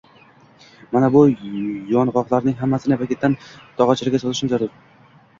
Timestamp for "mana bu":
0.95-1.19